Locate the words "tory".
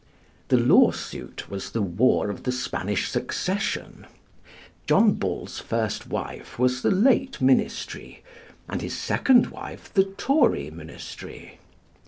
10.05-10.71